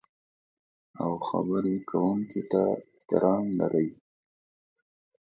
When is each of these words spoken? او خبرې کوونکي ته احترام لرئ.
او 1.01 1.11
خبرې 1.27 1.75
کوونکي 1.89 2.41
ته 2.51 2.61
احترام 2.95 3.45
لرئ. 3.59 3.89